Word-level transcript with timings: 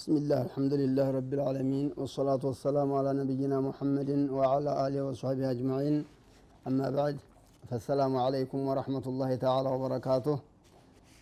بسم 0.00 0.12
الله 0.20 0.40
الحمد 0.48 0.72
لله 0.82 1.06
رب 1.18 1.32
العالمين 1.38 1.86
والصلاة 2.00 2.42
والسلام 2.50 2.88
على 2.98 3.10
نبينا 3.20 3.56
محمد 3.68 4.10
وعلى 4.36 4.70
آله 4.86 5.00
وصحبه 5.08 5.44
أجمعين 5.54 5.96
أما 6.68 6.86
بعد 6.98 7.16
فالسلام 7.68 8.12
عليكم 8.26 8.58
ورحمة 8.68 9.04
الله 9.10 9.30
تعالى 9.44 9.68
وبركاته 9.74 10.36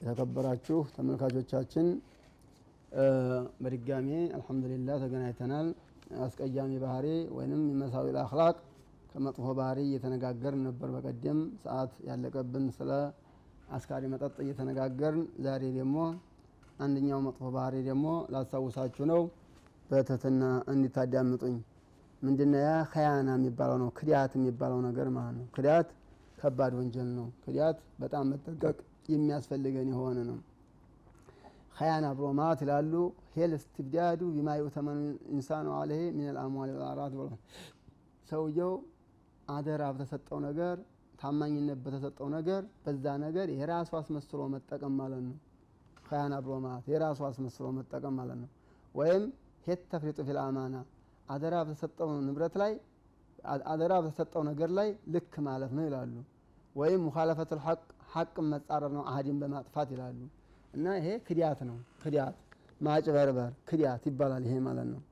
የተከበራችሁ 0.00 0.78
ተመልካቾቻችን 0.96 1.86
በድጋሚ 3.62 4.08
አልሐምዱሊላህ 4.36 4.96
ተገናኝተናል 5.02 5.68
አስቀያሚ 6.24 6.72
ባህሪ 6.82 7.06
ወይንም 7.36 7.60
የመሳዊ 7.70 8.06
አክላቅ 8.24 8.56
ከመጥፎ 9.12 9.46
ባህሪ 9.60 9.78
እየተነጋገርን 9.88 10.62
ነበር 10.68 10.88
በቀደም 10.96 11.38
ሰዓት 11.64 11.92
ያለቀብን 12.08 12.66
ስለ 12.78 12.90
አስካሪ 13.78 14.04
መጠጥ 14.14 14.34
እየተነጋገርን 14.44 15.24
ዛሬ 15.46 15.62
ደግሞ 15.80 15.96
አንደኛው 16.79 17.19
መጥፎ 17.25 17.43
ባህሪ 17.55 17.75
ደግሞ 17.87 18.05
ላስታውሳችሁ 18.33 19.05
ነው። 19.11 19.21
በትህትና 19.89 20.43
እንዲታዳምጡኝ 20.71 21.55
ምንድነ 22.21 22.53
ያ 22.63 22.71
ከያና 22.91 23.29
የሚባለው 23.37 23.77
ነው። 23.83 23.89
ክዳት 23.97 24.31
የሚባለው 24.37 24.79
ነገር 24.87 25.07
ማለት 25.15 25.35
ነው። 25.39 25.47
ክዳት 25.55 25.89
ከባድ 26.37 26.73
ወንጀል 26.79 27.09
ነው። 27.17 27.27
ክዳት 27.45 27.77
በጣም 28.01 28.25
መጠንቀቅ 28.31 28.77
የሚያስፈልገን 29.13 29.89
የሆነ 29.93 30.19
ነው። 30.29 30.37
ከያና 31.75 32.05
ብሎ 32.17 32.27
ማለት 32.39 32.61
ይላሉ። 32.63 32.93
ሄል 33.35 33.51
እስትብዳዱ 33.57 34.21
ቢማ 34.35 34.49
ዩተመኑ 34.59 34.99
ኢንሳኑ 35.33 35.67
አለህ 35.77 36.01
ሚን 36.17 36.29
ልአምዋል 36.35 36.71
ወልአራት 36.73 37.13
ብሎ 37.19 37.27
ሰውየው 38.29 38.73
አደራ 39.47 39.83
በተሰጠው 39.93 40.39
ነገር 40.47 40.75
ታማኝነት 41.19 41.79
በተሰጠው 41.85 42.27
ነገር 42.35 42.61
በዛ 42.83 43.05
ነገር 43.23 43.47
የራሱ 43.55 43.91
አስመስሎ 43.99 44.41
መጠቀም 44.53 44.93
ማለት 44.99 45.21
ነው 45.27 45.37
ከያና 46.08 46.34
ብሎ 46.44 46.54
ማለት 46.66 46.86
የራሱ 46.92 47.20
አስመስሎ 47.28 47.66
መጠቀም 47.78 48.14
ማለት 48.20 48.38
ነው 48.42 48.50
ወይም 48.94 49.24
ሄት 49.66 49.82
ተፍሪጡ 49.92 50.18
ፊል 50.28 50.38
አማና 50.44 50.76
አደራ 51.28 51.56
በተሰጠው 51.68 52.08
ንብረት 52.26 52.54
ላይ 52.62 52.72
አደራ 53.72 53.92
በተሰጠው 54.04 54.42
ነገር 54.50 54.70
ላይ 54.78 54.88
ልክ 55.14 55.34
ማለት 55.48 55.72
ነው 55.76 55.84
ይላሉ 55.88 56.14
ወይም 56.74 57.00
ሙካለፈት 57.06 57.50
ልሐቅ 57.58 57.80
ሐቅን 58.14 58.46
መጻረር 58.52 58.92
ነው 58.96 59.04
አህዲን 59.10 59.38
በማጥፋት 59.42 59.88
ይላሉ 59.94 60.18
እና 60.74 60.86
ይሄ 60.98 61.08
ክዲያት 61.28 61.60
ነው 61.68 61.76
ክዲያት 62.02 62.36
ማጭበርበር 62.80 63.50
ክዲያት 63.70 64.04
ይባላል 64.10 64.44
ይሄ 64.48 64.56
ማለት 64.68 64.88
ነው 64.94 65.02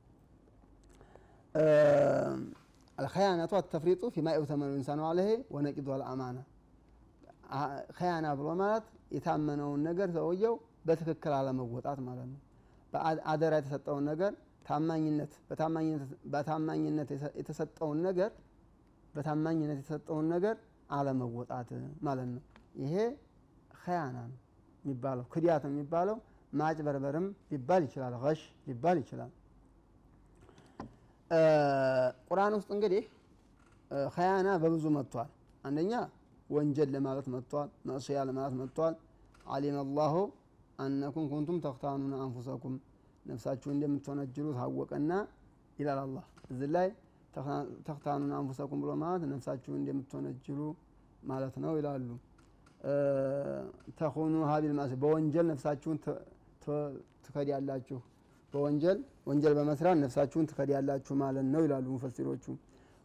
الخيانة 2.98 3.48
والتفريط 3.53 4.03
فيما 4.07 4.33
يؤتمن 4.33 4.67
الإنسان 4.71 5.01
عليه 5.01 5.31
ونقض 5.51 5.89
الأمانة 5.91 6.43
خيانة 7.98 8.31
ብሎ 8.39 8.48
ማለት 8.62 8.85
የታመነውን 9.17 9.81
ነገር 9.89 10.09
ሰውየው 10.19 10.55
በትክክል 10.88 11.34
አለመወጣት 11.38 12.00
ማለት 12.08 12.28
ነው። 12.34 12.40
አደራ 13.32 13.54
የተሰጠውን 13.60 14.04
ነገር 14.12 14.32
ታማኝነት 14.66 15.34
በታማኝነት 16.32 17.10
የተሰጠውን 17.40 18.00
ነገር 18.08 18.32
በታማኝነት 19.14 19.78
የተሰጠውን 19.78 20.26
ነገር 20.34 20.56
አለመወጣት 20.92 21.70
ማለት 22.02 22.28
ነው። 22.34 22.42
ይሄ 22.82 22.95
ከያና 23.78 24.17
ነው 24.26 24.38
የሚባለው 24.86 25.26
ክዲያት 25.34 25.64
የሚባለው 25.70 26.17
ማጭበርበርም 26.54 27.26
ሊባል 27.52 27.82
ይችላል 27.88 28.14
ሽ 28.34 28.44
ሊባል 28.67 28.98
ይችላል። 29.02 29.32
ቁርአን 32.28 32.54
ውስጥ 32.58 32.70
እንግዲህ 32.76 33.04
ከያና 34.11 34.50
በብዙ 34.61 34.86
መጥቷል። 34.98 35.30
አንደኛ 35.64 35.94
ወንጀል 36.50 36.90
ለማለት 36.95 37.26
መጥቷል 37.34 37.70
መእስያ 37.88 38.20
ለማለት 38.30 38.54
መጥቷል። 38.61 38.94
አሊም 39.45 39.78
አላሁ 39.82 40.14
አነኩም 40.80 41.26
ኩንቱም 41.32 41.58
ተክታኑና 41.65 42.15
አንፉሰኩም 42.23 42.73
ነፍሳችሁ 43.26 43.70
እንደምትወነጅሉ 43.76 44.48
ታወቀና 44.58 45.11
ይላል 45.77 45.99
አላህ። 46.04 46.23
እዚህ 46.52 46.70
ላይ 46.76 46.88
ተክታኑን 47.88 48.32
አንፉሰኩም 48.38 48.80
ብሎ 48.83 48.92
ማለት 49.04 49.23
ነፍሳችሁ 49.32 49.71
እንደምትወነጅሉ 49.80 50.60
ማለት 51.23 51.55
ነው 51.64 51.73
ይላሉ። 51.80 52.10
ተኹኑ 53.99 54.36
ሀቢል 54.49 54.73
ማስ 54.80 54.92
በወንጀል 55.02 55.45
ነፍሳችሁን 55.52 55.98
ትከዳላችሁ። 57.26 57.99
በወንጀል 58.54 58.99
ወንጀል 59.30 59.54
በመስራት 59.58 59.98
ነፍሳችሁን 60.04 60.45
ትከዳላችሁ 60.49 61.16
ማለት 61.23 61.45
ነው 61.54 61.61
ይላሉ 61.66 61.86
ሙፈሲሮቹ። 61.95 62.45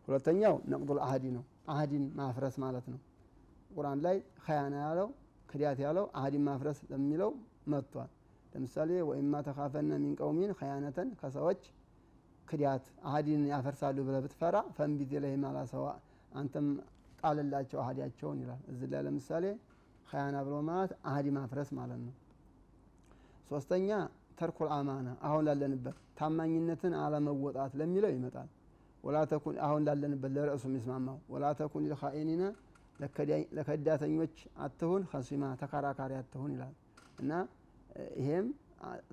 ሁለተኛው 0.08 0.54
ነቅዱል 0.72 0.98
አህዲ 1.06 1.24
ነው። 1.36 1.42
አህዲን 1.72 2.04
ማፍረስ 2.18 2.54
ማለት 2.64 2.86
ነው። 2.92 3.00
ቁርአን 3.70 3.98
ላይ 4.06 4.16
ከያና 4.44 4.74
ያለው 4.84 5.08
ክዳት 5.48 5.78
ያለው 5.84 6.04
አህዲን 6.18 6.44
ማፍረስ 6.48 6.78
ለሚለው 6.90 7.30
መጥቷል። 7.66 8.10
ለምሳሌ 8.52 8.90
ወይማ 9.08 9.34
ተካፈነ 9.46 9.90
ሚን 10.02 10.14
ቀውሚን 10.20 10.50
ከያነተን 10.58 11.08
ከሰዎች 11.20 11.62
ክዳት 12.48 12.84
አህዲን 13.08 13.42
ያፈርሳሉ 13.50 13.98
ብለ 14.06 14.16
ብትፈራ 14.24 14.56
ፈንቢት 14.76 15.12
ላይ 15.24 15.34
ማላ 15.42 15.58
ሰዋ 15.72 15.86
አንተም 16.32 16.66
ጣልላቸው 17.20 17.78
አህዲያቸውን 17.82 18.38
ይላል። 18.42 18.62
እዚህ 18.72 18.88
ላይ 18.92 19.02
ለምሳሌ 19.06 19.44
ከያና 20.08 20.36
ብሎ 20.46 20.54
ማለት 20.68 20.92
አህዲ 21.10 21.26
ማፍረስ 21.36 21.70
ማለት 21.78 22.00
ነው። 22.06 22.14
ሶስተኛ 23.50 23.88
ተርኩል 24.38 24.68
አማና 24.76 25.08
አሁን 25.26 25.42
ላለንበት 25.48 25.96
ታማኝነትን 26.18 26.94
አለመወጣት 27.02 27.72
ለሚለው 27.80 28.10
ይመጣል። 28.14 28.48
ወላተኩን 29.04 29.56
አሁን 29.66 29.82
ላለንበት 29.88 30.32
ለርዕሱ 30.36 30.64
የሚስማማው 30.70 31.18
ወላተኩን 31.32 31.84
ሊልኻኢኒነ 31.86 32.42
ለከዳተኞች 33.56 34.34
አትሁን 34.64 35.02
ከሲማ 35.10 35.44
ተከራካሪ 35.62 36.12
አትሁን 36.18 36.50
ይላል 36.54 36.74
እና 37.22 37.32
ይሄም 38.18 38.46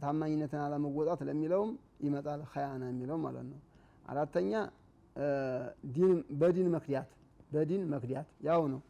ታማኝነትን 0.01 0.61
አለመወጣት 0.65 1.19
ለሚለውም 1.27 1.71
ይመጣል 2.05 2.41
ከያና 2.51 2.83
የሚለው 2.91 3.17
ማለት 3.25 3.45
ነው። 3.51 3.59
አራተኛ 4.05 4.51
በዲን 6.41 6.67
መክዲያት 6.75 7.09
በዲን 7.51 7.83
መክዲያት 7.91 8.27
ያው 8.47 8.61
ነው። 8.73 8.81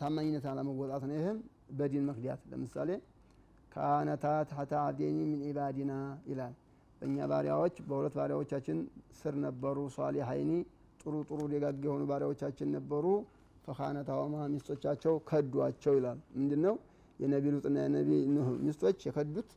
ታማኝነት 0.00 0.44
አለመወጣት 0.50 1.02
ነው። 1.08 1.14
ይህም 1.18 1.38
በዲን 1.78 2.04
መክዲያት 2.08 2.40
ለምሳሌ 2.50 2.90
ካነታ 3.72 4.24
ታህተ 4.50 4.72
አብዴኒ 4.82 5.18
ሚን 5.30 5.42
ኢባዲና 5.48 5.92
ይላል። 6.30 6.54
በእኛ 7.00 7.18
ባሪያዎች 7.30 7.76
በሁለት 7.86 8.14
ባሪያዎቻችን 8.18 8.78
ስር 9.20 9.34
ነበሩ። 9.44 9.76
ሷሊሐይኒ 9.94 10.50
ጥሩ 11.00 11.14
ጥሩ 11.28 11.40
ደጋግ 11.52 11.84
የሆኑ 11.86 12.02
ባሪያዎቻችን 12.10 12.68
ነበሩ። 12.76 13.06
ፈካነታወማ 13.66 14.36
ሚስቶቻቸው 14.52 15.14
ከዷቸው 15.28 15.94
ይላል። 15.98 16.18
ምንድን 16.36 16.60
ነው 16.66 16.74
የነቢ 17.22 17.44
ሉጥና 17.54 17.76
የነቢ 17.84 18.10
ኑህ 18.34 18.48
ሚስቶች 18.66 18.98
የከዱት 19.08 19.50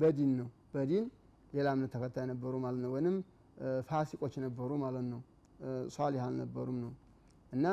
በዲን 0.00 0.30
ነው። 0.40 0.48
በዲን 0.74 1.04
ሌላ 1.52 1.68
እምነት 1.74 1.90
ተከታይ 1.94 2.26
ነበሩ 2.32 2.52
ማለት 2.64 2.80
ነው። 2.84 2.90
ወይም 2.94 3.16
ፋሲቆች 3.88 4.34
ነበሩ 4.44 4.70
ማለት 4.82 5.06
ነው። 5.12 5.20
ሷሊህ 5.94 6.22
አልነበሩም 6.26 6.76
ነው። 6.84 6.92
እና 7.52 7.66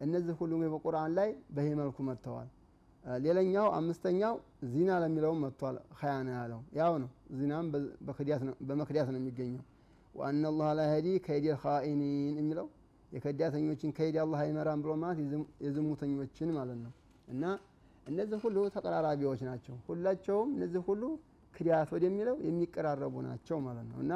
እነዚህ 0.00 0.34
ሁሉ 0.40 0.52
በቁርአን 0.74 1.12
ላይ 1.18 1.28
በይህ 1.56 1.74
መልኩ 1.80 1.96
መጥተዋል። 2.08 2.48
ሌላኛው 3.20 3.66
አምስተኛው 3.76 4.34
ዚና 4.70 4.90
ለሚለውም 5.02 5.40
መጥቷል። 5.44 5.76
ከያና 5.98 6.28
ያለው 6.36 6.60
ያው 6.78 6.94
ነው። 7.02 7.10
ዚናም 7.38 7.66
በመክዲያት 8.68 9.08
ነው 9.12 9.20
የሚገኘው። 9.20 9.64
ወአና 10.14 10.44
ላህ 10.58 10.70
ላ 10.78 10.84
ሀዲ 10.92 11.08
ከይድ 11.26 11.46
ልካኢኒን 11.48 12.36
የሚለው 12.40 12.66
የከዳተኞችን 13.12 13.90
ከይድ 13.98 14.16
አላህ 14.22 14.38
አይመራም 14.44 14.80
ብሎ 14.84 14.92
ማለት 15.02 15.18
የዝሙተኞችን 15.64 16.48
ማለት 16.56 16.78
ነው። 16.84 16.92
እና 17.28 17.44
እነዚህ 18.06 18.38
ሁሉ 18.44 18.56
ተቀራራቢዎች 18.74 19.40
ናቸው። 19.48 19.76
ሁላቸውም 19.86 20.50
እነዚህ 20.56 20.82
ሁሉ 20.88 21.02
ክዳት 21.54 21.88
ወደሚለው 21.94 22.36
የሚቀራረቡ 22.46 23.14
ናቸው 23.26 23.56
ማለት 23.66 23.86
ነው። 23.90 23.98
እና 24.04 24.12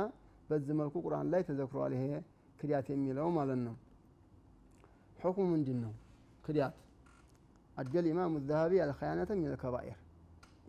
በዚህ 0.50 0.74
መልኩ 0.80 0.94
ቁርአን 1.04 1.26
ላይ 1.32 1.42
ተዘክሯል 1.48 1.92
ይሄ 1.96 2.04
ክዳት 2.60 2.86
የሚለው 2.92 3.28
ማለት 3.38 3.60
ነው። 3.66 3.74
ሕኩሙ 5.18 5.46
ምንድን 5.52 5.78
ነው 5.84 5.92
ክዳት 6.44 6.76
አደል 7.76 8.06
ኢማሙ 8.10 8.34
ዘሀቢ 8.48 8.72
الخيانة 8.84 9.30
من 9.38 9.48
الكبائر 9.52 9.98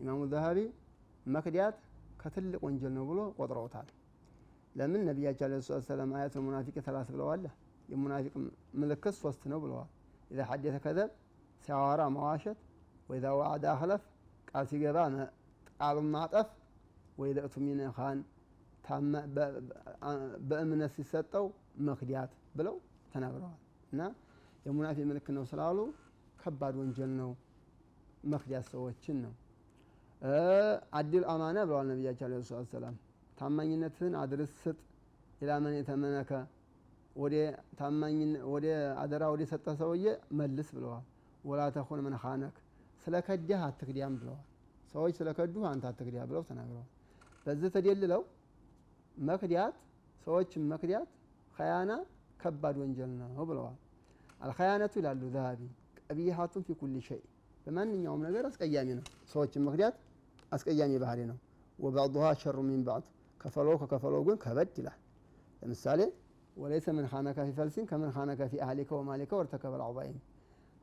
ኢማሙ 0.00 0.20
ዘሀቢ 0.32 0.58
መክዳት 1.26 1.76
ከትልቅ 2.20 2.60
ወንጀል 2.66 2.92
ነው 2.96 3.04
ብሎ 3.10 3.20
ቆጥረውታል። 3.38 3.88
ለምን 4.74 5.00
ነቢያቸው 5.08 5.44
عليه 5.46 5.54
الصلاة 5.62 5.84
والسلام 5.88 6.12
آية 6.16 6.34
المنافق 6.44 6.76
ثلاث 6.86 7.08
ብለዋል 7.14 7.44
የሙናፊቅ 7.88 8.32
ምልክት 8.80 9.14
ሶስት 9.22 9.42
ነው 9.52 9.58
ብለዋል። 9.64 9.88
إذا 10.30 10.40
حدث 10.50 10.76
كذب 10.84 11.10
ሲያዋራ 11.64 12.02
መዋሸት 12.14 12.58
وإذا 13.08 13.26
وعد 13.40 13.64
أخلف 13.72 14.02
ቃል 14.48 14.64
ሲገባ 14.70 14.98
ቃሉን 15.78 16.08
ማጠፍ 16.14 16.48
ወኢዛ 17.18 17.38
እቱሚነ 17.48 17.80
ኻን 17.96 18.18
በእምነት 20.48 20.92
ሲሰጠው 20.96 21.44
መክዳት 21.88 22.32
ብለው 22.58 22.76
ተናግረዋል። 23.12 23.58
እና 23.92 24.00
የሙናፊቅ 24.66 25.04
ምልክት 25.10 25.28
ነው 25.36 25.44
ስላሉ 25.50 25.78
ከባድ 26.40 26.74
ወንጀል 26.80 27.12
ነው 27.20 27.30
መክዳት 28.32 28.66
ሰዎችን 28.72 29.16
ነው። 29.24 29.32
አዲል 30.98 31.24
አማና 31.32 31.58
ብለዋል 31.66 31.86
ነቢያቸው 31.92 32.26
አለ 32.28 32.34
ሰላት 32.50 32.68
ሰላም 32.74 32.96
ታማኝነትን 33.38 34.12
አድርስ 34.20 34.52
ስጥ 34.60 34.78
ኢላመን 35.40 35.74
የተመነከ 35.78 36.30
ወደ 38.52 38.66
አደራ 39.02 39.22
ወደ 39.32 39.42
ሰጠ 39.50 39.66
ሰውዬ 39.80 40.04
መልስ 40.38 40.68
ብለዋል። 40.76 41.04
ወላ 41.44 41.62
ተኩን 41.76 42.00
ምን 42.06 42.14
ኻነክ 42.22 42.56
ስለ 43.04 43.14
ከዳህ 43.26 43.62
አትክዲያም 43.68 44.14
ብለዋል 44.20 44.42
ሰዎች 44.94 45.14
ስለ 45.20 45.28
ከዱህ 45.38 45.64
አንተ 45.70 45.84
አትክዲያ 45.90 46.22
ብለው 46.30 46.42
ተናግረዋል 46.48 46.88
በዚህ 47.46 47.70
ተደልለው 47.76 48.22
መክዳት 49.16 49.76
ሰዎችን 50.26 50.62
መክዳት 50.72 51.08
ከያና 51.54 51.92
ከባድ 52.40 52.76
ወንጀል 52.82 53.10
ነው 53.30 53.44
ብለዋል። 53.50 53.76
አልኸያነቱ 54.40 54.94
ይላሉ 55.00 55.22
ዛሀቢ 55.34 55.60
ቀቢሀቱን 56.04 56.62
ፊ 56.66 56.76
ኩል 56.80 56.94
ሸይ 57.08 57.20
በማንኛውም 57.66 58.22
ነገር 58.26 58.44
አስቀያሚ 58.48 58.88
ነው። 58.98 59.04
ሰዎችን 59.32 59.62
መክዳት 59.66 59.96
አስቀያሚ 60.52 60.92
ባህሪ 61.02 61.20
ነው። 61.30 61.36
ወባዕዱሃ 61.78 62.26
ሸሩ 62.42 62.58
ሚን 62.68 62.82
ባዕድ 62.88 63.04
ከፈለው 63.40 63.76
ከከፈለው 63.82 64.22
ግን 64.26 64.36
ከበድ 64.44 64.74
ይላል። 64.80 64.98
ለምሳሌ 65.62 66.00
ወለይሰ 66.56 66.86
ምን 66.96 67.06
ኻነከ 67.12 67.38
ፊ 67.46 67.52
ፈልሲን 67.58 67.84
ከምን 67.90 68.10
ኻነከ 68.16 68.40
ፊ 68.50 68.60
አህሊከ 68.64 68.90
ወማሊከ 68.98 69.32
ወርተከበ 69.40 69.74
ልዐዛኢም 69.80 70.18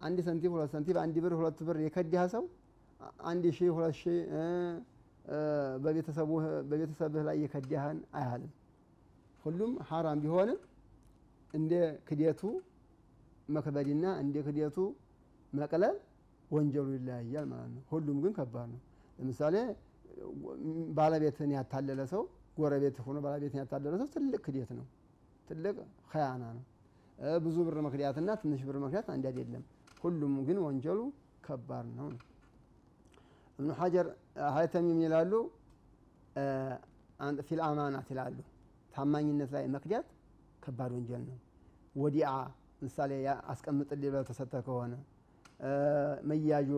አንድ 0.02 0.18
ሰንቲም 0.28 0.52
ሁለት 0.56 0.72
ሰንቲም 0.74 0.98
አንድ 1.02 1.16
ብር 1.24 1.34
ሁለት 1.40 1.60
ብር 1.68 1.78
የከዳህ 1.86 2.26
ሰው 2.34 2.44
አንድ 3.26 3.44
ሺህ 3.58 3.70
ሁለት 3.76 3.96
ሺህ 4.00 4.18
በቤተሰብህ 6.70 7.24
ላይ 7.28 7.38
የከዳህን 7.44 7.98
አያህልም። 8.18 8.52
ሁሉም 9.44 9.72
ሐራም 9.90 10.20
ቢሆንም 10.24 10.60
እንደ 11.54 11.74
ክደቱ 12.08 12.42
መክበድና 13.50 14.06
እንደ 14.24 14.38
ክደቱ 14.48 14.78
መቅለል 15.54 15.96
ወንጀሉ 16.52 16.88
ይለያያል 16.98 17.46
ማለት 17.52 17.72
ነው። 17.76 17.84
ሁሉም 17.92 18.18
ግን 18.24 18.34
ከባድ 18.38 18.68
ነው። 18.74 18.82
ለምሳሌ 19.20 19.56
ባለቤትን 20.98 21.52
ያታለለ 21.58 22.02
ሰው 22.14 22.22
ጎረቤት 22.58 22.98
ሆኖ 23.06 23.18
ባለቤትን 23.26 23.60
ያታለለ 23.62 23.94
ሰው 24.02 24.08
ትልቅ 24.16 24.42
ክደት 24.46 24.70
ነው፣ 24.78 24.86
ትልቅ 25.48 25.76
ኸያና 26.12 26.44
ነው። 26.58 26.64
ብዙ 27.44 27.58
ብር 27.68 27.78
መክዳትና 27.86 28.30
ትንሽ 28.42 28.62
ብር 28.68 28.78
መክዳት 28.84 29.08
አንድ 29.14 29.26
አይደለም። 29.30 29.64
ሁሉም 30.02 30.34
ግን 30.48 30.58
ወንጀሉ 30.66 31.00
ከባድ 31.46 31.88
ነው። 31.98 32.08
እብኑ 33.60 33.70
ሐጀር 33.80 34.08
ሀይተሚ 34.56 34.86
ምን 34.90 35.04
ይላሉ? 35.06 35.32
ፊል 37.48 37.62
ይላሉ። 38.12 38.38
ታማኝነት 38.94 39.50
ላይ 39.56 39.66
መክዳት 39.76 40.08
ከባድ 40.64 40.92
ወንጀል 40.98 41.24
ነው። 41.30 41.38
ወዲአ 41.96 42.30
ምሳሌ 42.82 43.12
አስቀምጥልኝ 43.52 44.10
ብለህ 44.10 44.26
ተሰጥተህ 44.30 44.62
ከሆነ 44.68 44.94
መያዦ 46.30 46.72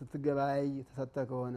ስትገበያይ 0.00 0.68
ተሰጥተህ 0.88 1.24
ከሆነ 1.30 1.56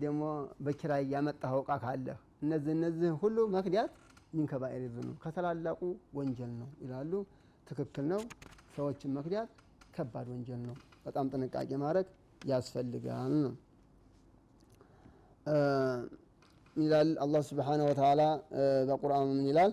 ደግሞ 0.00 0.22
በኪራይ 0.64 1.02
ያመጣኸው 1.12 1.60
እቃ 1.64 1.72
ካለህ 1.82 2.18
እነዚህ 2.42 2.72
እነዚህ 2.76 3.10
ሁሉ 3.22 3.36
መክዳት 3.54 3.92
ሚን 4.34 4.46
ከባኢር 4.50 4.82
ዙኑብ 4.94 5.16
ከተላላቁ 5.24 5.80
ወንጀል 6.14 6.52
ነው 6.60 6.68
ይላሉ። 6.82 7.12
ትክክል 7.66 8.04
ነው። 8.12 8.20
ሰዎችን 8.76 9.10
መክዳት 9.16 9.50
ከባድ 9.98 10.26
ወንጀል 10.32 10.60
ነው። 10.68 10.76
በጣም 11.04 11.26
ጥንቃቄ 11.32 11.70
ማድረግ 11.82 12.06
ያስፈልጋል 12.50 13.32
ነው 13.44 13.54
ይላል 16.76 17.08
አላህ 17.24 17.40
ስብሓነሁ 17.48 17.86
ወተዓላ 17.90 18.22
በቁርአኑ 18.88 19.28
ምን 19.30 19.46
ይላል? 19.50 19.72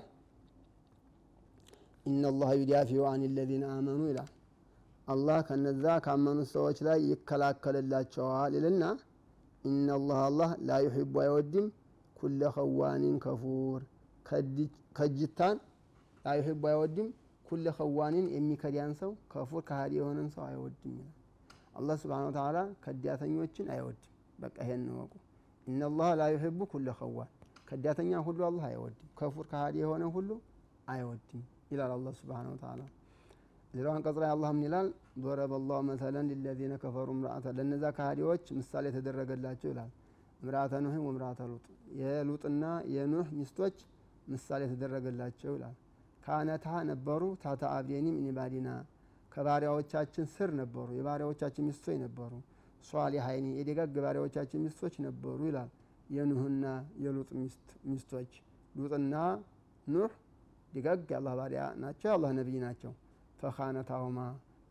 إن 2.05 2.16
الله 2.16 2.49
يدافع 2.61 3.03
عن 3.11 3.21
الذين 3.35 3.65
آمنوا 3.73 4.01
ይላል። 4.11 4.31
አላህ 5.07 5.37
ከነዛ 5.47 5.85
ካመኑት 6.05 6.49
ሰዎች 6.55 6.77
ላይ 6.87 6.99
ይከላከልላቸዋል 7.09 8.53
ይልና 8.57 8.83
إن 9.65 9.79
الله 9.79 10.19
አላህ 10.29 10.49
لا 10.67 10.79
يحب 10.85 11.13
አይወድም 11.23 11.67
كل 12.17 12.41
خوان 12.55 13.15
كفور 13.25 13.81
ከጅታን 14.97 15.57
لا 16.25 16.35
يحب 16.39 16.63
አይወድም 16.71 17.09
كل 17.45 17.65
خوان 17.77 18.27
የሚከዳን 18.35 18.91
ሰው 18.99 19.11
كفور 19.31 19.63
ከሃዲ 19.67 19.93
የሆነን 19.99 20.27
ሰው 20.35 20.43
አይወድም 20.47 20.93
ይላል። 20.93 21.13
አላህ 21.75 21.95
سبحانه 22.01 22.29
وتعالى 22.29 22.57
ከዳተኞችን 22.83 23.67
አይወድም። 23.73 24.11
በቃ 24.39 24.55
ይሄን 24.63 24.81
እንወቁ። 24.85 25.13
إن 25.67 25.78
الله 25.78 26.09
لا 26.19 26.25
يحب 26.33 26.59
كل 26.71 26.87
خوان 26.99 27.29
ከዳተኛ 27.67 28.11
ሁሉ 28.27 28.39
አላህ 28.47 28.65
አይወድም። 28.69 29.07
ከፉር 29.19 29.45
ከሃዲ 29.51 29.75
የሆነ 29.83 30.03
ሁሉ 30.15 30.29
አይወድም 30.87 31.41
ይላል 31.71 31.91
አላህ 31.95 32.13
ስብሓነሁ 32.19 32.51
ወተዓላ። 32.55 32.81
ሌላው 33.73 33.91
አንቀጽ 33.95 34.17
ላይ 34.23 34.29
አላህ 34.33 34.49
ምን 34.55 34.63
ይላል? 34.65 34.87
ضረበ 35.23 35.53
ላሁ 35.63 35.79
መሰለን 35.87 36.27
ሊለዚነ 36.31 36.73
ከፈሩ 36.83 37.07
እምርአተ 37.15 37.45
ለእነዛ 37.57 37.85
ከሃዲዎች 37.97 38.43
ምሳሌ 38.59 38.83
የተደረገላቸው 38.91 39.69
ይላል። 39.73 39.91
እምርአተ 40.39 40.73
ኑህ 40.83 40.95
ወእምርአተ 41.05 41.39
ሉጥ 41.51 41.65
የሉጥና 41.99 42.63
የኑህ 42.93 43.27
ሚስቶች 43.39 43.77
ምሳሌ 44.27 44.61
የተደረገላቸው 44.67 45.51
ይላል። 45.57 45.75
ካነታ 46.25 46.67
ነበሩ 46.89 47.23
ታታ 47.41 47.63
አብዴኒ 47.73 48.07
ሚን 48.15 48.27
ኢባዲና 48.29 48.69
ከባሪያዎቻችን 49.31 50.25
ስር 50.33 50.49
ነበሩ፣ 50.59 50.87
የባሪያዎቻችን 50.97 51.65
ሚስቶች 51.69 51.97
ነበሩ። 52.03 52.31
ሷሊሀይኒ 52.85 53.47
የደጋግ 53.57 53.95
ባሪያዎቻችን 53.97 54.63
ሚስቶች 54.65 54.95
ነበሩ 55.05 55.39
ይላል። 55.49 55.69
የኑህና 56.09 56.65
የሉጥ 57.03 57.29
ሚስቶች 57.89 58.31
ሉጥና 58.75 59.15
ኑህ 59.87 60.13
ደጋግ 60.73 61.03
የአላህ 61.11 61.33
ባሪያ 61.39 61.61
ናቸው፣ 61.81 62.07
የአላህ 62.09 62.31
ነቢይ 62.39 62.59
ናቸው። 62.65 62.93
ፈኻነታሁማ 63.39 64.19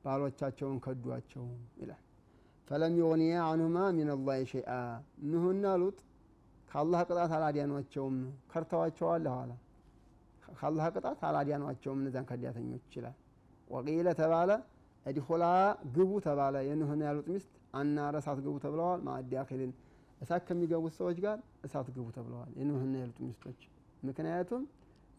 ባሎቻቸውን 0.05 0.79
ከዷቸው 0.85 1.47
ይላል። 1.81 2.01
ፈለም 2.69 2.95
ዩግኒያ 3.01 3.37
አንሁማ 3.51 3.79
ሚን 3.97 4.11
ላህ 4.21 4.41
ሸይአ 4.53 4.73
ኑህና 5.31 5.67
ሉጥ 5.83 5.99
ከአላህ 6.69 7.01
ቅጣት 7.09 7.33
አላዲያኗቸውም፣ 7.39 8.17
ከርተዋቸዋል። 8.53 9.27
ኋላ 9.35 9.51
ከአላህ 10.55 10.87
ቅጣት 10.95 11.21
አላዲያኗቸውም 11.29 11.99
እነዚያን 12.03 12.27
ከዳተኞች 12.31 12.83
ይችላል። 12.87 13.17
ወቂለ 13.71 14.09
ተባለ 14.21 14.51
እድኹላ 15.07 15.45
ግቡ 15.95 16.11
ተባለ። 16.27 16.57
የኑህና 16.69 17.03
ያሉጥ 17.09 17.27
ሚስት 17.33 17.51
አናረ 17.75 18.15
ግቡ 18.41 18.55
ተብለዋል። 18.65 19.01
ማዕዳኪልን 19.09 19.73
እሳት 20.21 20.43
ከሚገቡት 20.49 20.95
ሰዎች 20.99 21.17
ጋር 21.25 21.39
እሳት 21.67 21.89
ግቡ 21.97 22.07
ተብለዋል 22.17 22.51
የኑህና 22.59 22.95
ያሉጥ 23.03 23.19
ሚስቶች 23.27 23.61
ምክንያቱም 24.03 24.63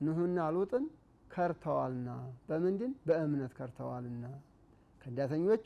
ኑህና 0.01 0.39
ሉጥን 0.55 0.85
ከርተዋልና 1.31 2.09
በምንድን 2.49 2.91
በእምነት 3.07 3.53
ከርተዋልና 3.57 4.25
ከዳተኞች 5.01 5.65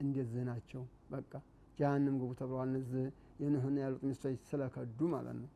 እንደዚህ 0.00 0.42
ናቸው። 0.48 0.82
በቃ 1.10 1.32
ጀሀነም 1.78 2.16
ግቡ 2.20 2.30
ተብለዋል። 2.40 2.68
እነዚህ 2.70 3.04
የኑህና 3.42 3.76
ያሉጥ 3.84 4.02
ሚስቶች 4.08 4.40
ስለከዱ 4.50 4.98
ማለት 5.14 5.36
ነው። 5.40 5.48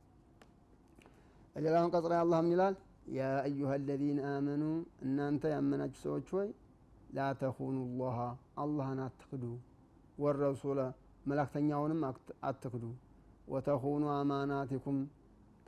ሌላውን 1.57 1.91
ቀጽ 1.95 2.07
ላይ 2.13 2.19
አላህ 2.21 2.39
ምን 2.45 2.53
ይላል? 2.55 2.75
ያ 3.11 3.29
አዩሃ 3.41 3.71
አለዚነ 3.77 4.21
አመኑ 4.31 4.63
እናንተ 5.05 5.43
ያመናችሁ 5.53 6.01
ሰዎች 6.05 6.29
ሆይ 6.35 6.49
ላ 7.17 7.27
ተኹኑ 7.41 7.77
ላሃ 8.01 8.19
አላህን 8.63 9.01
አትክዱ፣ 9.07 9.45
ወረሱለ 10.19 10.81
መላክተኛውንም 11.25 12.03
አትክዱ፣ 12.51 12.85
ወተኹኑ 13.53 14.05
አማናቲኩም 14.17 14.99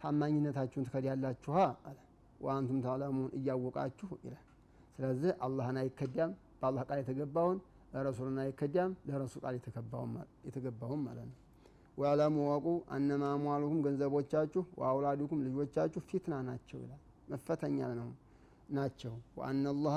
ታማኝነታችሁን 0.01 0.87
ትከዳላችኋ 0.89 1.57
አለ 1.89 1.99
ወአንቱም 2.41 2.79
ታዕለሙን 2.85 3.29
እያወቃችሁ 3.39 4.11
ይላል። 4.25 4.47
ስለዚህ 4.95 5.31
አላህን 5.47 5.77
አይከዳም፣ 5.83 6.33
በአላህ 6.61 6.83
ቃል 6.89 6.99
የተገባውን 7.03 7.59
ለረሱልን 7.93 8.39
አይከዳም፣ 8.45 8.93
ለረሱል 9.09 9.43
ቃል 9.45 9.55
የተገባውን 10.49 11.01
ማለት 11.07 11.27
ነው። 11.29 11.39
ወዕለሙ 11.99 12.37
ወቁ 12.51 12.67
አነማ 12.95 13.25
አምዋሉኩም 13.35 13.81
ገንዘቦቻችሁ 13.87 14.63
ወአውላዱኩም 14.81 15.41
ልጆቻችሁ 15.47 16.03
ፊትና 16.09 16.35
ናቸው 16.49 16.79
ይላል። 16.81 17.03
መፈተኛ 17.29 17.79
ነው 17.95 18.09
ናቸው። 18.69 19.15
ወአነላህ 19.37 19.97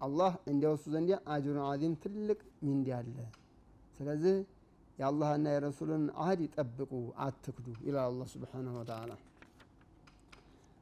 አላህ 0.00 0.32
እንዲያወሱ 0.50 0.84
ዘንዲያ 0.94 1.16
አጅሩን 1.32 1.60
ዓዚም 1.66 1.94
ትልቅ 2.02 2.38
ሚንዲ 2.62 2.88
አለ። 2.96 3.16
ስለዚህ 3.98 4.36
የአላህና 4.98 5.46
የረሱልን 5.54 6.04
አህድ 6.22 6.40
ይጠብቁ 6.46 6.90
አትክዱ 7.24 7.66
ይላል 7.86 8.04
አላህ 8.10 8.26
ስብሓነሁ 8.34 8.74
ወተዓላ። 8.80 9.12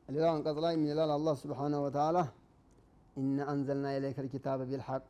ሌላው 0.08 0.30
አንቀጽ 0.32 0.58
ላይ 0.64 0.74
ምን 0.76 0.88
ይላል 0.92 1.10
አላህ 1.14 1.34
ስብሓነሁ 1.42 1.80
ወተዓላ 1.86 2.18
ኢና 3.16 3.38
አንዘልና 3.52 3.86
ኢለይከ 3.96 4.18
ልኪታበ 4.26 4.60
ቢልሐቅ 4.70 5.04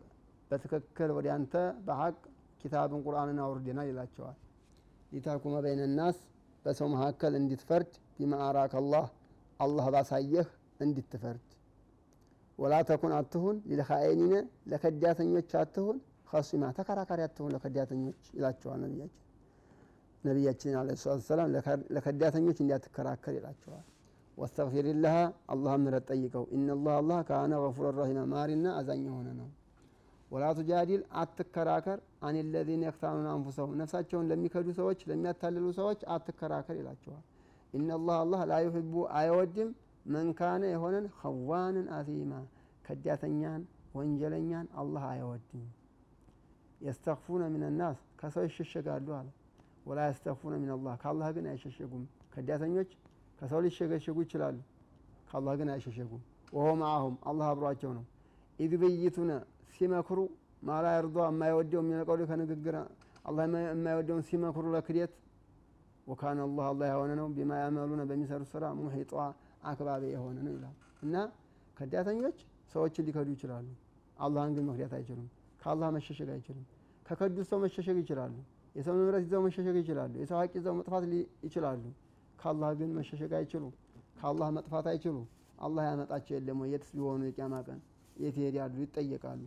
በትክክል 0.51 1.11
ወደ 1.17 1.29
አንተ 1.37 1.55
በሐቅ 1.87 2.17
ኪታብን 2.63 3.03
ቁርአንን 3.07 3.39
አውርደናል 3.45 3.87
ይላቸዋል። 3.91 4.37
ሊታኩመ 5.13 5.55
በይነ 5.65 5.83
ናስ 5.99 6.19
በሰው 6.65 6.89
መካከል 6.95 7.33
እንድትፈርድ 7.41 7.91
ቢማ 8.19 8.35
አራከ 8.47 8.75
አላህ 8.83 9.07
አላህ 9.61 9.87
ባሳየህ 9.95 10.49
እንድትፈርድ 10.81 11.49
ወላ 12.59 12.75
ተኩን 12.89 13.13
አትሁን 13.19 13.57
ሊልኻኢኒነ 13.69 14.35
ለከዳተኞች 14.71 15.51
አትሁን 15.61 15.97
ኸሲማ 16.31 16.65
ተከራካሪ 16.79 17.21
አትሁን 17.27 17.51
ለከዳተኞች 17.55 18.21
ይላቸዋል 18.37 18.81
ነቢያችን 18.85 19.21
ነቢያችን 20.25 20.77
ዓለይሂ 20.81 20.97
ሰላቱ 21.01 21.19
ወሰላም 21.21 21.51
ለከዳተኞች 21.95 22.59
እንዲያትከራከር 22.63 23.35
ይላቸዋል። 23.39 23.85
ወስተግፊሪላህ 24.39 25.17
አላህ 25.53 25.75
ምህረት 25.83 26.07
ጠይቀው 26.11 26.45
ኢነላህ 26.57 26.95
አላህ 27.01 27.19
ካነ 27.29 27.53
ገፉረ 27.65 27.89
ረሂማ 27.99 28.23
ማሪና 28.33 28.67
አዛኝ 28.79 29.03
የሆነ 29.09 29.29
ነው። 29.41 29.49
ولا 30.31 30.45
تجادل 30.59 31.03
አትከራከር 31.21 31.99
عن 32.27 32.37
الذين 32.55 32.83
يختانون 32.89 33.29
أنفسهم 33.33 33.77
ነፍሳቸውን 33.81 34.29
ለሚከዱ 34.31 34.69
ሰዎች 34.81 35.01
ለሚያታልሉ 35.11 35.67
ሰዎች 35.79 36.01
አትከራከር 36.15 36.77
ይላቸዋል። 36.81 37.23
إن 37.75 37.85
الله 37.85 38.17
አላህ 38.23 38.41
لا 38.45 38.57
አይወድም 39.17 39.71
من 40.07 40.29
كان 40.39 40.63
የሆነን 40.71 41.07
خوانا 41.19 41.87
أثيما 41.97 42.33
ከዳተኛን 42.85 43.63
ወንጀለኛን 43.95 44.67
አላህ 44.81 45.05
አይወድም። 45.11 45.65
يستخفون 46.81 47.43
من 47.53 47.65
الناس 47.79 47.99
ከሰው 48.21 48.45
ይሸሸጋሉ 48.49 49.09
አለ። 49.19 49.29
ولا 49.87 50.01
يستخفون 50.09 50.55
من 50.63 50.75
الله 50.75 50.95
ከአላህ 51.03 51.29
ግን 51.37 51.47
አይሸሸጉም። 51.51 52.05
ከዳተኞች 52.35 52.91
ከሰው 53.39 53.61
ሊሸሸጉ 53.65 54.17
ይችላሉ፣ 54.25 54.57
ከአላህ 55.29 55.55
ግን 55.61 55.69
አይሸሸጉም። 55.75 56.23
وهو 56.53 56.69
معهم 56.81 57.15
አላህ 57.31 57.47
አብሯቸው 57.53 57.93
ነው። 57.99 58.05
ኢዝ 58.59 58.73
ሲመክሩ 59.77 60.19
ما 60.63 60.75
لا 60.75 60.87
يرضى 60.97 61.17
የማይወደው 61.29 61.81
من 61.83 61.95
القول 61.95 62.21
ከንግግር 62.29 62.77
አላህ 63.25 63.45
የማይወደውን 63.67 64.23
ሲመክሩ 64.29 64.65
ለክዳት 64.75 65.13
وكان 66.07 66.39
الله 66.47 66.67
አላህ 66.71 66.87
የሆነ 66.91 67.13
ነው 67.21 67.27
بما 67.37 67.53
يعملون 67.61 68.03
በሚሰሩት 68.09 68.49
ስራ 68.53 68.65
محيطا 68.79 69.13
አካባቢ 69.65 70.03
የሆነ 70.15 70.37
ነው 70.47 70.53
ይላል 70.57 70.75
እና 71.03 71.15
ከዳተኞች 71.77 72.39
ሰዎችን 72.73 73.07
ሊከዱ 73.09 73.29
ይችላሉ። 73.35 73.67
አላህን 74.17 74.53
ግን 74.57 74.65
መክዳት 74.69 74.93
አይችሉም። 74.99 75.29
ከአላህ 75.63 75.89
መሸሸግ 75.97 76.29
አይችሉም። 76.35 76.65
ከከዱት 77.07 77.47
ሰው 77.51 77.59
መሸሸግ 77.65 77.97
ይችላሉ። 78.03 78.35
የሰው 78.75 78.95
ንብረት 78.99 79.23
ይዘው 79.27 79.43
መሸሸግ 79.47 79.77
ይችላሉ። 79.83 80.13
የሰው 80.23 80.37
ሀቅ 80.41 80.53
ይዘው 80.59 80.75
መጥፋት 80.79 81.05
ይችላሉ። 81.47 81.83
ከአላህ 82.39 82.71
ግን 82.79 82.91
መሸሸግ 82.99 83.33
አይችሉ። 83.41 83.65
ከአላህ 84.19 84.49
መጥፋት 84.57 84.87
አይችሉ። 84.93 85.17
አላህ 85.59 85.83
ያመጣቸው 85.89 86.35
የለም 86.37 86.59
ወይ? 86.63 86.71
የትስ 86.75 86.91
ቢሆኑ 86.97 87.21
የቂያማ 87.29 87.55
ቀን 87.67 87.81
የት 88.17 88.37
ይሄዳሉ? 88.41 88.75
ይጠየቃሉ። 88.85 89.43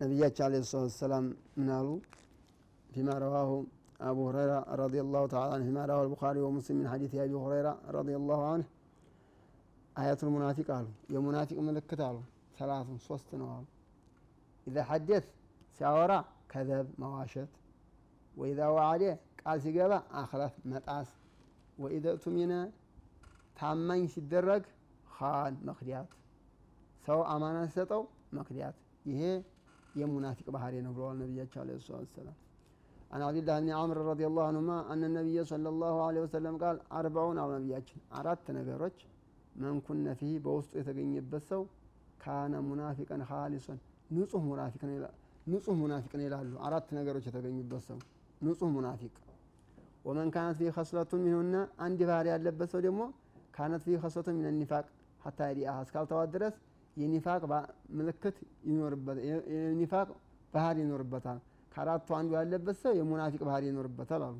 ነቢያችን 0.00 0.44
ዓለይሂ 0.46 0.62
ሰላቱ 0.64 0.84
ወሰላም 0.86 1.24
ምን 1.56 1.68
አሉ? 1.76 1.88
ፊማ 2.90 3.08
ረዋሁ 3.22 3.50
አቡ 4.00 4.18
ሁረይራ 4.28 4.52
ረዲየላሁ 4.80 5.24
ተዓላ 5.32 5.50
አንሁ። 5.56 5.66
ፊማ 5.68 5.78
ረዋሁ 5.90 6.00
አልቡኻሪ 6.04 6.36
ወሙስሊም 6.46 6.76
ሚን 6.78 6.86
ሐዲስ 6.92 7.12
አቢ 7.16 7.32
ሁረይራ 7.44 7.68
ረዲየላሁ 7.96 8.40
አንሁ። 8.52 8.68
አያቱል 9.96 10.30
ሙናፊቅ 10.34 10.68
አሉ። 10.76 10.86
የሙናፊቅ 11.14 11.58
ምልክት 11.68 12.00
አሉ። 12.08 12.16
ሰላቱን 12.58 12.98
ሶስት 13.08 13.28
ነው 13.40 13.48
አሉ። 13.54 13.66
ኢዛ 14.66 14.78
ሐደት 14.90 15.26
ሲያወራ 15.76 16.12
ከዘብ 16.52 16.86
መዋሸት፣ 17.02 17.50
ወኢዛ 18.34 18.60
ዋዓደ 18.76 19.02
ቃል 19.40 19.58
ሲገባ 19.64 19.92
አኽለፍ 20.20 20.54
መጣስ፣ 20.72 21.08
ወኢዛ 21.78 22.06
እቱሚነ 22.16 22.52
ታማኝ 23.56 24.02
ሲደረግ 24.14 24.64
ኻን 25.14 25.54
መክዳት፣ 25.68 26.10
ሰው 27.04 27.20
አማና 27.32 27.58
ሲሰጠው 27.68 28.02
መክዳት። 28.38 28.76
ይሄ 29.04 29.22
የሙናፊቅ 29.94 30.46
ባህሪ 30.54 30.74
ነው 30.84 30.92
ብለዋል 30.96 31.16
ነቢያቸው 31.22 31.60
ዓለይሂ 31.62 31.78
ሰላቱ 31.82 32.02
ወሰላም። 32.06 32.36
አን 33.10 33.22
አብድላህ 33.26 33.56
ብኒ 33.58 33.70
ዓምር 33.78 33.98
ረዲየላሁ 34.08 34.42
አንሁማ 34.48 34.72
አነ 34.92 35.02
ነቢየ 35.14 35.40
ሰለላሁ 35.50 35.96
ዓለይሂ 36.04 36.22
ወሰለም 36.26 36.56
ቃል 36.62 36.76
አርበዑን 36.98 37.38
አሉ 37.42 37.50
ነቢያችን 37.56 38.00
አራት 38.18 38.44
ነገሮች 38.58 38.98
መንኩነ 39.62 40.12
ፊህ 40.20 40.34
በውስጡ 40.44 40.72
የተገኘበት 40.80 41.44
ሰው 41.50 41.62
ካነ 42.20 42.54
ሙናፊቀን 42.66 43.22
ኻሊሶን 43.30 43.78
ንጹህ 44.10 44.44
ሙናፊቅ 44.46 44.82
ንጹህ 45.46 45.74
ሙናፊቅ 45.80 46.12
ነው 46.18 46.24
ይላሉ። 46.26 46.52
አራት 46.66 46.88
ነገሮች 46.98 47.24
የተገኙበት 47.28 47.82
ሰው 47.88 47.98
ንጹህ 48.40 48.70
ሙናፊቅ። 48.76 49.14
ወመን 50.04 50.28
ካነት 50.34 50.56
ፊህ 50.58 50.70
ከስለቱን 50.76 51.20
ሚንሁና 51.24 51.56
አንድ 51.84 52.00
ባህሪ 52.08 52.26
ያለበት 52.32 52.68
ሰው 52.74 52.80
ደግሞ 52.86 53.00
ካነት 53.56 53.82
ፊህ 53.86 53.98
ከስለቱን 54.04 54.36
ሚን 54.38 54.56
ኒፋቅ 54.60 54.86
ሀታ 55.20 55.48
የዲአሃ 55.50 55.76
እስካልተዋት 55.86 56.28
ድረስ 56.34 56.54
የኒፋቅ 57.00 57.42
ምልክት 57.98 58.36
የኒፋቅ 59.52 60.08
ባህሪ 60.54 60.76
ይኖርበታል። 60.84 61.38
ከአራቱ 61.72 62.08
አንዱ 62.18 62.30
ያለበት 62.38 62.76
ሰው 62.82 62.92
የሙናፊቅ 62.98 63.40
ባህሪ 63.48 63.64
ይኖርበታል 63.70 64.22
አሉ። 64.28 64.36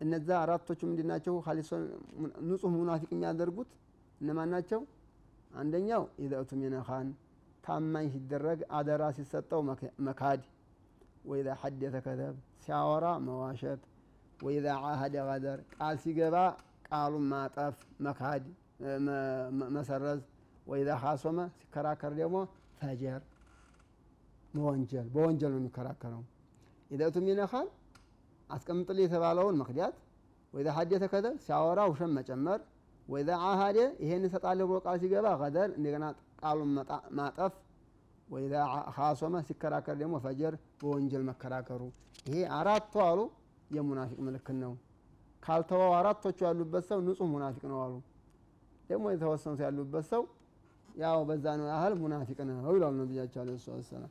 እነዛ 0.00 0.28
አራቶቹ 0.42 0.80
ምንድን 0.90 1.08
ናቸው? 1.12 1.34
ንጹህ 2.46 2.70
ሙናፊቅ 2.76 3.10
የሚያደርጉት 3.14 3.70
እነማን 4.20 4.50
ናቸው? 4.54 4.80
አንደኛው 5.54 6.02
ኢዛ 6.22 6.32
ኡቱሚነ 6.42 6.76
ኻን 6.88 7.08
ታማኝ 7.64 8.06
ሲደረግ 8.14 8.60
አደራ 8.76 9.02
ሲሰጠው 9.16 9.60
መካድ፣ 10.06 10.40
ወኢዛ 11.24 11.48
ሐደተ 11.60 11.96
ከዘብ 12.06 12.34
ሲያወራ 12.64 13.06
መዋሸት፣ 13.26 13.82
ወኢዛ 14.40 14.66
ዓሀደ 14.84 15.16
ገደር 15.28 15.58
ቃል 15.74 15.96
ሲገባ 16.04 16.36
ቃሉን 16.88 17.26
ማጠፍ 17.32 17.76
መካድ 18.06 18.44
መሰረዝ፣ 19.74 20.20
ወኢዛ 20.66 20.90
ኻሶመ 21.02 21.38
ሲከራከር 21.58 22.12
ደግሞ 22.20 22.36
ፈጀር 22.80 23.20
መወንጀል 24.54 25.06
በወንጀል 25.14 25.50
ነው 25.52 25.60
የሚከራከረው። 25.60 26.22
ኢዛ 26.90 27.02
ኡቱሚነ 27.10 27.42
ኻን 27.52 27.68
አስቀምጥልኝ 28.50 29.04
የተባለውን 29.06 29.56
መክዳት፣ 29.60 29.94
ወኢዛ 30.54 30.68
ሐደተ 30.76 31.04
ከዘብ 31.12 31.34
ሲያወራ 31.44 31.80
ውሸት 31.90 32.10
መጨመር 32.16 32.60
ወኢዛ 33.06 33.30
ዓሃደ 33.46 33.78
ይሄን 34.02 34.24
እሰጣለሁ 34.28 34.64
ብሎ 34.70 34.78
ቃል 34.84 34.96
ሲገባ 35.02 35.26
ገደር 35.42 35.70
እንደገና 35.78 36.04
ቃሉን 36.42 36.70
ማጠፍ፣ 37.18 37.54
ወኢዛ 38.28 38.54
ኻሶመ 38.96 39.34
ሲከራከር 39.48 39.96
ደግሞ 40.02 40.14
ፈጀር 40.24 40.52
በወንጀል 40.80 41.22
መከራከሩ። 41.30 41.82
ይሄ 42.26 42.36
አራቱ 42.58 42.94
አሉ 43.06 43.20
የሙናፊቅ 43.70 44.18
ምልክት 44.26 44.56
ነው። 44.62 44.72
ካልተወው 45.42 45.92
አራቶቹ 45.98 46.38
ያሉበት 46.46 46.84
ሰው 46.90 46.98
ንጹህ 47.06 47.28
ሙናፊቅ 47.32 47.64
ነው 47.72 47.78
አሉ። 47.84 47.94
ደግሞ 48.90 49.04
የተወሰኑት 49.12 49.60
ያሉበት 49.66 50.04
ሰው 50.12 50.22
ያው 50.94 51.18
በዛ 51.28 51.44
ነው 51.58 51.66
ያህል 51.68 51.94
ሙናፊቅ 52.00 52.38
ነው 52.48 52.74
ይላሉ 52.76 52.94
ነቢያቸው 53.00 53.40
ዓለይሂ 53.42 53.58
ሰላቱ 53.60 53.78
ወሰላም። 53.80 54.10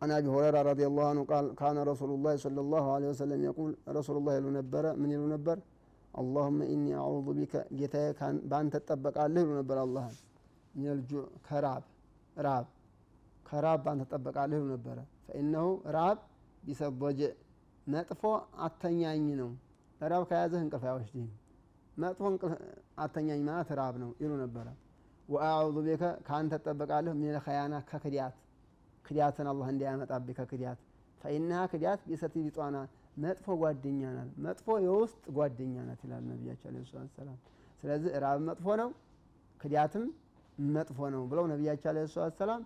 አን 0.00 0.10
አቢ 0.16 0.26
ሁረይራ 0.34 0.56
ረዲየላሁ 0.68 1.04
ዐንሁ 1.08 1.22
ቃል 1.30 1.46
ካነ 1.58 1.78
ረሱሉላህ 1.88 2.32
ሰለላሁ 2.44 2.84
ዐለይሂ 2.94 3.08
ወሰለም 3.12 3.40
የቁል 3.46 3.72
ረሱሉላህ 3.96 4.34
ይሉ 4.38 4.46
ነበረ 4.58 4.84
ምን 5.00 5.10
ይሉ 5.14 5.24
ነበር? 5.34 5.56
አላሁመ 6.14 6.58
ኢኒ 6.72 6.84
አዑዙ 7.00 7.26
ቢከ 7.30 7.54
ጌታዬ 7.78 8.06
በአንተ 8.50 8.74
እጠበቃለሁ 8.80 9.40
ይሉ 9.44 9.50
ነበር። 9.60 9.78
አላህን 9.78 10.16
ሚነልጁዕ 10.74 11.24
ከራብ 11.46 11.84
ራብ 12.36 12.66
ከራብ 13.46 13.80
በአንተ 13.84 14.02
እጠበቃለሁ 14.08 14.58
ይሉ 14.60 14.68
ነበረ። 14.74 14.98
ፈኢነሁ 15.26 15.66
ራብ 15.96 16.18
ቢሰበጀዕ 16.62 17.32
መጥፎ 17.86 18.22
አተኛኝ 18.64 19.26
ነው። 19.40 19.50
ራብ 20.00 20.22
ከያዘህ 20.30 20.60
እንቅልፍ 20.64 20.84
አይወስድህም። 20.88 21.30
መጥፎ 21.96 22.20
አተኛኝ 22.98 23.40
ማለት 23.48 23.70
ራብ 23.80 23.94
ነው 24.02 24.10
ይሉ 24.22 24.32
ነበረ። 24.42 24.66
ወአዑዙ 25.30 25.76
ቢከ 25.86 26.04
ከአንተ 26.26 26.52
እጠበቃለሁ 26.58 27.12
ሚነል 27.18 27.38
ኸያና 27.44 27.74
ከክዲያት 27.90 28.36
ክዲያትን 29.04 29.46
አላህ 29.52 29.68
እንዲያመጣብህ 29.72 30.36
ከክዲያት 30.38 30.80
ፈኢነሃ 31.20 31.60
ክዲያት 31.72 32.00
ቢሰቲ 32.10 32.34
ቢጧና 32.44 32.76
መጥፎ 33.16 33.46
ጓደኛ 33.62 34.02
ናት፣ 34.16 34.30
መጥፎ 34.44 34.66
የውስጥ 34.84 35.22
ጓደኛ 35.36 35.76
ናት 35.88 36.00
ይላል 36.06 36.22
ነቢያቸው 36.30 36.68
ዓለይሂ 36.70 36.84
ሰላቱ 36.88 37.08
ወሰላም። 37.08 37.38
ስለዚህ 37.82 38.12
ራብ 38.24 38.40
መጥፎ 38.48 38.66
ነው፣ 38.80 38.90
ክዲያትም 39.60 40.04
መጥፎ 40.72 40.98
ነው 41.14 41.22
ብለው 41.30 41.44
ነቢያቸው 41.52 41.90
ዓለይሂ 41.92 42.06
ሰላቱ 42.14 42.30
ወሰላም 42.30 42.62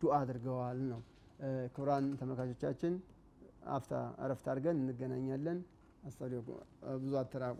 ዱዓ 0.00 0.14
አድርገዋል 0.20 0.80
ነው። 0.92 1.00
ክቡራን 1.74 2.04
ተመልካቾቻችን 2.20 2.94
አፍታ 3.70 3.92
እረፍት 4.24 4.46
አድርገን 4.52 4.78
እንገናኛለን። 4.82 5.60
አስተውሉ፣ 6.02 6.34
ብዙ 7.02 7.12
አትራቁ። 7.22 7.58